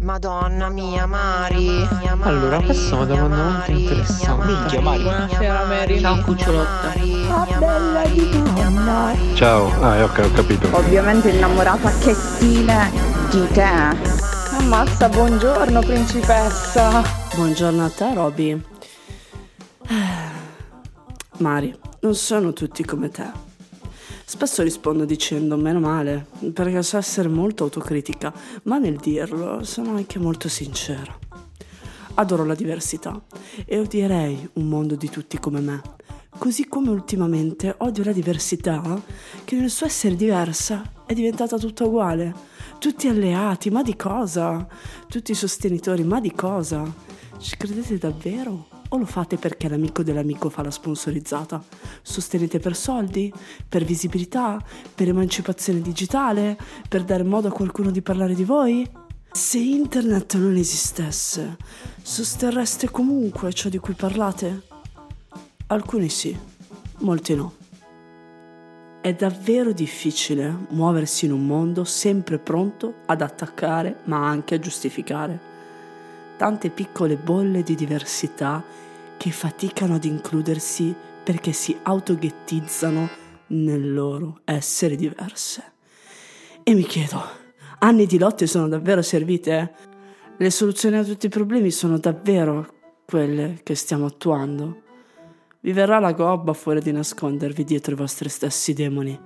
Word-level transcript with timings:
Madonna 0.00 0.68
mia, 0.68 1.06
Mari. 1.06 1.88
Allora, 2.20 2.60
questa 2.60 2.94
è 2.94 2.98
una 2.98 3.04
domanda 3.06 3.36
molto 3.36 3.70
interessante. 3.70 4.46
Minchia, 4.46 4.80
Mari. 4.80 5.02
Buonasera 5.02 5.64
Mary. 5.64 6.00
Ciao 6.00 6.22
cucciolotta. 6.22 6.92
Ah, 7.30 7.58
bella 7.58 8.06
di 8.06 8.30
donna. 8.30 9.14
Ciao, 9.34 9.70
ah, 9.80 10.04
ok, 10.04 10.18
ho 10.18 10.30
capito. 10.32 10.76
Ovviamente 10.76 11.30
innamorata 11.30 11.90
che 11.98 12.12
stile 12.12 12.90
di 13.30 13.46
te. 13.52 13.62
Ammazza, 14.58 15.08
buongiorno 15.08 15.80
principessa. 15.80 17.02
Buongiorno 17.34 17.84
a 17.84 17.90
te, 17.90 18.14
Roby. 18.14 18.64
Mari, 21.38 21.78
non 22.00 22.14
sono 22.14 22.52
tutti 22.52 22.84
come 22.84 23.08
te. 23.10 23.45
Spesso 24.28 24.64
rispondo 24.64 25.04
dicendo 25.04 25.56
meno 25.56 25.78
male, 25.78 26.26
perché 26.52 26.82
so 26.82 26.96
essere 26.96 27.28
molto 27.28 27.62
autocritica, 27.62 28.34
ma 28.64 28.76
nel 28.76 28.96
dirlo 28.96 29.62
sono 29.62 29.94
anche 29.94 30.18
molto 30.18 30.48
sincera. 30.48 31.16
Adoro 32.14 32.44
la 32.44 32.56
diversità 32.56 33.22
e 33.64 33.78
odierei 33.78 34.48
un 34.54 34.66
mondo 34.66 34.96
di 34.96 35.08
tutti 35.08 35.38
come 35.38 35.60
me. 35.60 35.80
Così 36.36 36.66
come 36.66 36.90
ultimamente 36.90 37.72
odio 37.78 38.02
la 38.02 38.12
diversità 38.12 39.00
che 39.44 39.54
nel 39.54 39.70
suo 39.70 39.86
essere 39.86 40.16
diversa 40.16 41.04
è 41.06 41.14
diventata 41.14 41.56
tutta 41.56 41.84
uguale. 41.84 42.34
Tutti 42.80 43.06
alleati, 43.06 43.70
ma 43.70 43.84
di 43.84 43.94
cosa? 43.94 44.66
Tutti 45.08 45.34
sostenitori, 45.34 46.02
ma 46.02 46.18
di 46.18 46.32
cosa? 46.32 46.82
Ci 47.38 47.56
credete 47.56 47.96
davvero? 47.96 48.75
O 48.90 48.98
lo 48.98 49.04
fate 49.04 49.36
perché 49.36 49.68
l'amico 49.68 50.02
dell'amico 50.02 50.48
fa 50.48 50.62
la 50.62 50.70
sponsorizzata? 50.70 51.62
Sostenete 52.02 52.58
per 52.58 52.76
soldi? 52.76 53.32
Per 53.68 53.84
visibilità? 53.84 54.62
Per 54.94 55.08
emancipazione 55.08 55.80
digitale? 55.80 56.56
Per 56.88 57.02
dare 57.02 57.24
modo 57.24 57.48
a 57.48 57.52
qualcuno 57.52 57.90
di 57.90 58.00
parlare 58.00 58.34
di 58.34 58.44
voi? 58.44 58.88
Se 59.32 59.58
internet 59.58 60.36
non 60.36 60.56
esistesse, 60.56 61.56
sosterreste 62.00 62.90
comunque 62.90 63.52
ciò 63.52 63.68
di 63.68 63.78
cui 63.78 63.94
parlate? 63.94 64.62
Alcuni 65.66 66.08
sì, 66.08 66.36
molti 67.00 67.34
no. 67.34 67.54
È 69.02 69.12
davvero 69.14 69.72
difficile 69.72 70.66
muoversi 70.70 71.26
in 71.26 71.32
un 71.32 71.44
mondo 71.44 71.84
sempre 71.84 72.38
pronto 72.38 72.94
ad 73.06 73.20
attaccare 73.20 74.00
ma 74.04 74.26
anche 74.26 74.54
a 74.54 74.58
giustificare 74.58 75.54
tante 76.36 76.70
piccole 76.70 77.16
bolle 77.16 77.62
di 77.62 77.74
diversità 77.74 78.62
che 79.16 79.30
faticano 79.30 79.94
ad 79.94 80.04
includersi 80.04 80.94
perché 81.22 81.52
si 81.52 81.76
autoghettizzano 81.82 83.08
nel 83.48 83.92
loro 83.92 84.40
essere 84.44 84.96
diverse. 84.96 85.72
E 86.62 86.74
mi 86.74 86.84
chiedo, 86.84 87.20
anni 87.78 88.06
di 88.06 88.18
lotte 88.18 88.46
sono 88.46 88.68
davvero 88.68 89.02
servite? 89.02 89.74
Le 90.36 90.50
soluzioni 90.50 90.96
a 90.98 91.04
tutti 91.04 91.26
i 91.26 91.30
problemi 91.30 91.70
sono 91.70 91.98
davvero 91.98 92.74
quelle 93.06 93.60
che 93.62 93.74
stiamo 93.74 94.06
attuando? 94.06 94.82
Vi 95.60 95.72
verrà 95.72 95.98
la 95.98 96.12
gobba 96.12 96.52
fuori 96.52 96.80
di 96.80 96.92
nascondervi 96.92 97.64
dietro 97.64 97.92
i 97.92 97.96
vostri 97.96 98.28
stessi 98.28 98.72
demoni. 98.72 99.18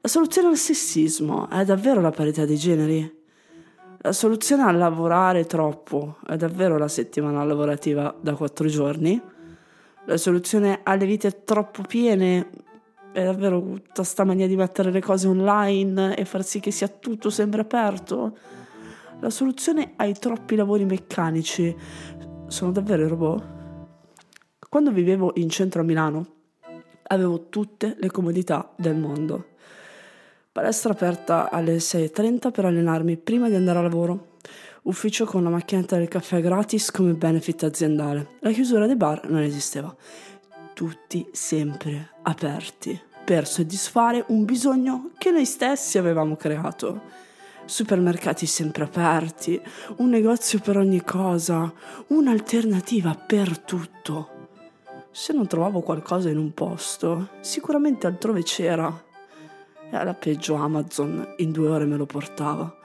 La 0.00 0.08
soluzione 0.08 0.48
al 0.48 0.56
sessismo 0.56 1.48
è 1.50 1.64
davvero 1.64 2.00
la 2.00 2.10
parità 2.10 2.44
dei 2.44 2.56
generi? 2.56 3.19
La 4.02 4.12
soluzione 4.12 4.62
a 4.62 4.70
lavorare 4.70 5.44
troppo 5.44 6.16
è 6.26 6.34
davvero 6.36 6.78
la 6.78 6.88
settimana 6.88 7.44
lavorativa 7.44 8.14
da 8.18 8.34
quattro 8.34 8.66
giorni. 8.66 9.20
La 10.06 10.16
soluzione 10.16 10.80
alle 10.84 11.04
vite 11.04 11.44
troppo 11.44 11.82
piene 11.82 12.48
è 13.12 13.22
davvero 13.22 13.60
tutta 13.60 14.02
sta 14.02 14.24
mania 14.24 14.46
di 14.46 14.56
mettere 14.56 14.90
le 14.90 15.02
cose 15.02 15.28
online 15.28 16.16
e 16.16 16.24
far 16.24 16.42
sì 16.42 16.60
che 16.60 16.70
sia 16.70 16.88
tutto 16.88 17.28
sempre 17.28 17.60
aperto. 17.60 18.38
La 19.20 19.28
soluzione 19.28 19.92
ai 19.96 20.14
troppi 20.14 20.56
lavori 20.56 20.86
meccanici 20.86 21.76
sono 22.46 22.72
davvero 22.72 23.04
i 23.04 23.08
robot. 23.08 23.44
Quando 24.66 24.92
vivevo 24.92 25.32
in 25.34 25.50
centro 25.50 25.82
a 25.82 25.84
Milano 25.84 26.26
avevo 27.02 27.50
tutte 27.50 27.96
le 27.98 28.10
comodità 28.10 28.72
del 28.76 28.96
mondo 28.96 29.49
Palestra 30.52 30.90
aperta 30.90 31.48
alle 31.48 31.76
6.30 31.76 32.50
per 32.50 32.64
allenarmi 32.64 33.16
prima 33.16 33.48
di 33.48 33.54
andare 33.54 33.78
a 33.78 33.82
lavoro. 33.82 34.38
Ufficio 34.82 35.24
con 35.24 35.44
la 35.44 35.48
macchinetta 35.48 35.96
del 35.96 36.08
caffè 36.08 36.40
gratis 36.40 36.90
come 36.90 37.12
benefit 37.12 37.62
aziendale. 37.62 38.30
La 38.40 38.50
chiusura 38.50 38.86
dei 38.86 38.96
bar 38.96 39.30
non 39.30 39.42
esisteva. 39.42 39.94
Tutti 40.74 41.24
sempre 41.30 42.14
aperti 42.22 43.00
per 43.24 43.46
soddisfare 43.46 44.24
un 44.30 44.44
bisogno 44.44 45.12
che 45.18 45.30
noi 45.30 45.44
stessi 45.44 45.98
avevamo 45.98 46.34
creato. 46.34 47.02
Supermercati 47.64 48.44
sempre 48.44 48.82
aperti, 48.82 49.62
un 49.98 50.08
negozio 50.08 50.58
per 50.58 50.78
ogni 50.78 51.04
cosa, 51.04 51.72
un'alternativa 52.08 53.14
per 53.14 53.56
tutto. 53.60 54.48
Se 55.12 55.32
non 55.32 55.46
trovavo 55.46 55.80
qualcosa 55.80 56.28
in 56.28 56.38
un 56.38 56.52
posto, 56.54 57.28
sicuramente 57.38 58.08
altrove 58.08 58.42
c'era 58.42 59.08
e 59.90 59.96
alla 59.96 60.14
peggio 60.14 60.54
Amazon 60.54 61.34
in 61.38 61.50
due 61.50 61.68
ore 61.68 61.84
me 61.84 61.96
lo 61.96 62.06
portava. 62.06 62.78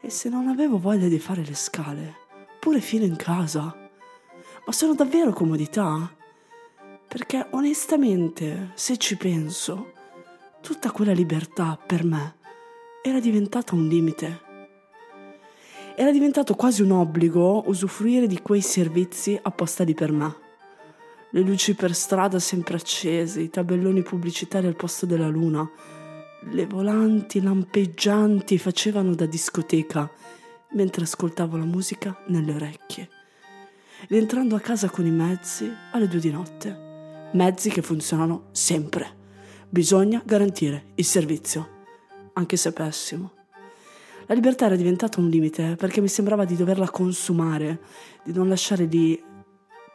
E 0.00 0.10
se 0.10 0.28
non 0.28 0.48
avevo 0.48 0.78
voglia 0.78 1.08
di 1.08 1.18
fare 1.18 1.44
le 1.44 1.54
scale, 1.54 2.14
pure 2.58 2.80
fino 2.80 3.04
in 3.04 3.16
casa. 3.16 3.74
Ma 4.64 4.72
sono 4.72 4.94
davvero 4.94 5.32
comodità? 5.32 6.10
Perché 7.06 7.46
onestamente, 7.50 8.70
se 8.74 8.96
ci 8.96 9.16
penso, 9.16 9.92
tutta 10.60 10.90
quella 10.90 11.12
libertà 11.12 11.78
per 11.84 12.04
me 12.04 12.36
era 13.02 13.20
diventata 13.20 13.74
un 13.74 13.86
limite. 13.86 14.46
Era 15.96 16.12
diventato 16.12 16.54
quasi 16.54 16.82
un 16.82 16.92
obbligo 16.92 17.64
usufruire 17.66 18.26
di 18.26 18.40
quei 18.40 18.60
servizi 18.60 19.38
apposta 19.40 19.84
lì 19.84 19.94
per 19.94 20.12
me. 20.12 20.36
Le 21.30 21.40
luci 21.40 21.74
per 21.74 21.94
strada 21.94 22.38
sempre 22.38 22.76
accese, 22.76 23.40
i 23.40 23.50
tabelloni 23.50 24.02
pubblicitari 24.02 24.66
al 24.66 24.76
posto 24.76 25.06
della 25.06 25.28
luna, 25.28 25.68
le 26.40 26.66
volanti 26.66 27.42
lampeggianti 27.42 28.58
facevano 28.58 29.14
da 29.14 29.26
discoteca 29.26 30.10
mentre 30.72 31.02
ascoltavo 31.02 31.56
la 31.56 31.64
musica 31.64 32.16
nelle 32.28 32.54
orecchie. 32.54 33.08
Rientrando 34.08 34.54
a 34.54 34.60
casa 34.60 34.88
con 34.88 35.04
i 35.04 35.10
mezzi 35.10 35.70
alle 35.92 36.06
due 36.06 36.20
di 36.20 36.30
notte. 36.30 36.86
Mezzi 37.32 37.70
che 37.70 37.82
funzionano 37.82 38.48
sempre. 38.52 39.16
Bisogna 39.68 40.22
garantire 40.24 40.92
il 40.94 41.04
servizio, 41.04 41.68
anche 42.34 42.56
se 42.56 42.72
pessimo. 42.72 43.32
La 44.26 44.34
libertà 44.34 44.66
era 44.66 44.76
diventata 44.76 45.20
un 45.20 45.28
limite 45.28 45.74
perché 45.76 46.00
mi 46.00 46.08
sembrava 46.08 46.44
di 46.44 46.54
doverla 46.54 46.88
consumare, 46.90 47.80
di 48.22 48.32
non 48.32 48.48
lasciare 48.48 48.84
lì 48.84 49.20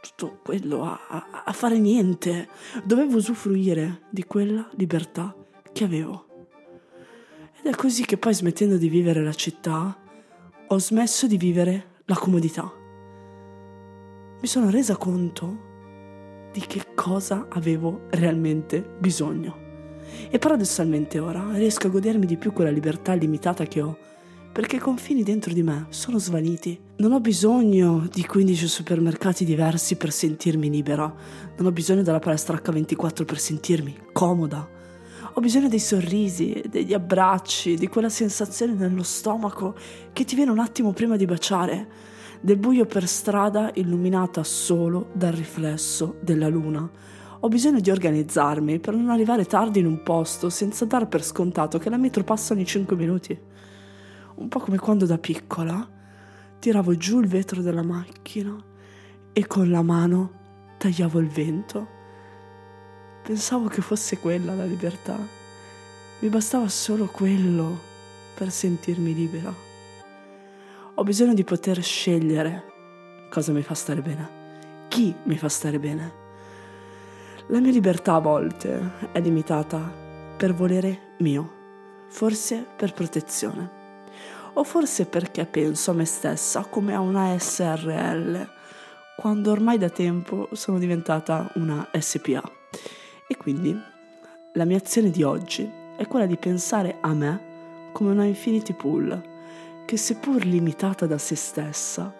tutto 0.00 0.40
quello 0.42 0.84
a, 0.84 1.00
a, 1.08 1.42
a 1.44 1.52
fare 1.52 1.78
niente. 1.78 2.48
Dovevo 2.82 3.16
usufruire 3.16 4.02
di 4.10 4.24
quella 4.24 4.68
libertà 4.74 5.34
che 5.74 5.84
avevo. 5.84 6.26
Ed 7.60 7.70
è 7.70 7.76
così 7.76 8.06
che 8.06 8.16
poi 8.16 8.32
smettendo 8.32 8.78
di 8.78 8.88
vivere 8.88 9.22
la 9.22 9.34
città, 9.34 9.98
ho 10.66 10.78
smesso 10.78 11.26
di 11.26 11.36
vivere 11.36 12.00
la 12.06 12.14
comodità. 12.14 12.72
Mi 14.40 14.46
sono 14.46 14.70
resa 14.70 14.96
conto 14.96 15.72
di 16.52 16.60
che 16.60 16.94
cosa 16.94 17.48
avevo 17.50 18.02
realmente 18.10 18.80
bisogno. 18.98 19.62
E 20.30 20.38
paradossalmente 20.38 21.18
ora 21.18 21.50
riesco 21.54 21.88
a 21.88 21.90
godermi 21.90 22.24
di 22.24 22.36
più 22.36 22.52
quella 22.52 22.70
libertà 22.70 23.14
limitata 23.14 23.64
che 23.64 23.80
ho, 23.80 23.98
perché 24.52 24.76
i 24.76 24.80
confini 24.80 25.24
dentro 25.24 25.52
di 25.52 25.64
me 25.64 25.86
sono 25.88 26.18
svaniti. 26.18 26.78
Non 26.98 27.12
ho 27.12 27.20
bisogno 27.20 28.06
di 28.12 28.24
15 28.24 28.68
supermercati 28.68 29.44
diversi 29.44 29.96
per 29.96 30.12
sentirmi 30.12 30.70
libera, 30.70 31.12
non 31.56 31.66
ho 31.66 31.72
bisogno 31.72 32.02
della 32.02 32.20
palestra 32.20 32.60
H24 32.62 33.24
per 33.24 33.38
sentirmi 33.40 33.96
comoda. 34.12 34.73
Ho 35.36 35.40
bisogno 35.40 35.66
dei 35.66 35.80
sorrisi, 35.80 36.62
degli 36.68 36.94
abbracci, 36.94 37.74
di 37.74 37.88
quella 37.88 38.08
sensazione 38.08 38.74
nello 38.74 39.02
stomaco 39.02 39.74
che 40.12 40.22
ti 40.22 40.36
viene 40.36 40.52
un 40.52 40.60
attimo 40.60 40.92
prima 40.92 41.16
di 41.16 41.24
baciare, 41.24 41.88
del 42.40 42.56
buio 42.56 42.86
per 42.86 43.08
strada 43.08 43.72
illuminata 43.74 44.44
solo 44.44 45.10
dal 45.12 45.32
riflesso 45.32 46.18
della 46.20 46.46
luna. 46.46 46.88
Ho 47.40 47.48
bisogno 47.48 47.80
di 47.80 47.90
organizzarmi 47.90 48.78
per 48.78 48.94
non 48.94 49.10
arrivare 49.10 49.44
tardi 49.44 49.80
in 49.80 49.86
un 49.86 50.04
posto 50.04 50.50
senza 50.50 50.84
dar 50.84 51.08
per 51.08 51.24
scontato 51.24 51.78
che 51.78 51.90
la 51.90 51.96
metro 51.96 52.22
passa 52.22 52.54
ogni 52.54 52.64
5 52.64 52.94
minuti. 52.94 53.36
Un 54.36 54.46
po' 54.46 54.60
come 54.60 54.78
quando 54.78 55.04
da 55.04 55.18
piccola 55.18 55.84
tiravo 56.60 56.96
giù 56.96 57.18
il 57.18 57.26
vetro 57.26 57.60
della 57.60 57.82
macchina 57.82 58.56
e 59.32 59.46
con 59.48 59.68
la 59.68 59.82
mano 59.82 60.30
tagliavo 60.78 61.18
il 61.18 61.28
vento 61.28 61.93
Pensavo 63.24 63.68
che 63.68 63.80
fosse 63.80 64.18
quella 64.18 64.54
la 64.54 64.66
libertà. 64.66 65.18
Mi 66.18 66.28
bastava 66.28 66.68
solo 66.68 67.06
quello 67.06 67.80
per 68.34 68.50
sentirmi 68.50 69.14
libera. 69.14 69.50
Ho 70.96 71.02
bisogno 71.02 71.32
di 71.32 71.42
poter 71.42 71.82
scegliere 71.82 72.72
cosa 73.30 73.52
mi 73.52 73.62
fa 73.62 73.72
stare 73.72 74.02
bene, 74.02 74.28
chi 74.88 75.14
mi 75.22 75.38
fa 75.38 75.48
stare 75.48 75.78
bene. 75.78 76.12
La 77.46 77.60
mia 77.60 77.72
libertà 77.72 78.16
a 78.16 78.18
volte 78.18 78.90
è 79.10 79.20
limitata 79.22 79.80
per 80.36 80.52
volere 80.52 81.14
mio, 81.20 81.50
forse 82.08 82.66
per 82.76 82.92
protezione. 82.92 83.70
O 84.52 84.64
forse 84.64 85.06
perché 85.06 85.46
penso 85.46 85.92
a 85.92 85.94
me 85.94 86.04
stessa 86.04 86.66
come 86.66 86.92
a 86.92 87.00
una 87.00 87.34
SRL, 87.38 88.46
quando 89.16 89.50
ormai 89.50 89.78
da 89.78 89.88
tempo 89.88 90.50
sono 90.52 90.78
diventata 90.78 91.50
una 91.54 91.88
SPA. 91.98 92.63
E 93.26 93.36
quindi 93.36 93.74
la 94.52 94.64
mia 94.64 94.76
azione 94.76 95.10
di 95.10 95.22
oggi 95.22 95.70
è 95.96 96.06
quella 96.06 96.26
di 96.26 96.36
pensare 96.36 96.98
a 97.00 97.14
me 97.14 97.52
come 97.92 98.10
una 98.10 98.24
infinity 98.24 98.72
pool, 98.74 99.32
che 99.86 99.96
seppur 99.96 100.44
limitata 100.44 101.06
da 101.06 101.18
se 101.18 101.36
stessa, 101.36 102.12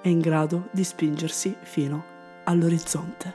è 0.00 0.08
in 0.08 0.20
grado 0.20 0.68
di 0.70 0.84
spingersi 0.84 1.56
fino 1.62 2.04
all'orizzonte. 2.44 3.34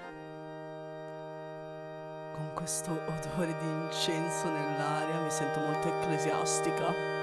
Con 2.33 2.51
questo 2.53 2.91
odore 2.91 3.55
di 3.59 3.67
incenso 3.85 4.45
nell'aria 4.49 5.21
mi 5.21 5.31
sento 5.31 5.59
molto 5.59 5.87
ecclesiastica. 5.87 7.16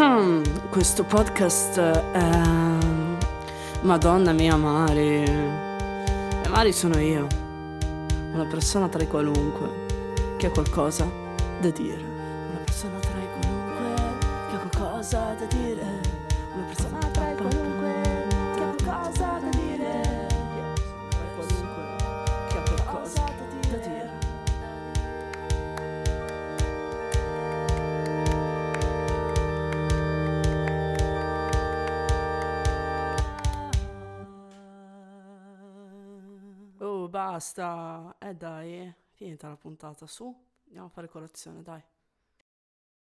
Questo 0.70 1.04
podcast 1.04 1.78
è... 1.78 2.40
Madonna 3.82 4.32
mia 4.32 4.56
Mari. 4.56 5.24
E 5.24 6.48
Mari 6.48 6.72
sono 6.72 6.98
io. 6.98 7.26
Una 8.32 8.46
persona 8.46 8.88
tra 8.88 9.02
i 9.02 9.06
qualunque 9.06 10.38
che 10.38 10.46
ha 10.46 10.50
qualcosa 10.50 11.06
da 11.60 11.68
dire. 11.68 12.02
Una 12.02 12.60
persona 12.64 12.98
tra 12.98 13.18
i 13.18 13.28
qualunque 13.40 14.18
che 14.48 14.56
ha 14.56 14.68
qualcosa 14.68 15.34
da 15.38 15.44
dire. 15.44 16.00
Una 16.54 16.64
persona 16.64 17.09
Basta. 37.10 38.14
Eh 38.20 38.34
dai, 38.36 38.94
finita 39.10 39.48
la 39.48 39.56
puntata, 39.56 40.06
su. 40.06 40.32
Andiamo 40.66 40.86
a 40.86 40.90
fare 40.90 41.08
colazione, 41.08 41.60
dai. 41.62 41.82